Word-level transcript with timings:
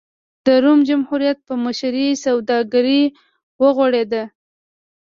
د 0.45 0.47
روم 0.63 0.79
جمهوریت 0.89 1.37
په 1.47 1.53
مشرۍ 1.63 2.09
سوداګري 2.25 3.01
وغوړېده. 3.61 4.23